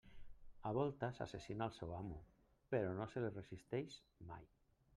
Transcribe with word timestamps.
A 0.69 0.71
voltes 0.77 1.19
assassina 1.25 1.67
el 1.71 1.75
seu 1.75 1.93
amo, 1.97 2.17
però 2.73 2.95
no 3.01 3.07
se 3.13 3.23
li 3.25 3.31
resisteix 3.37 4.03
mai. 4.31 4.49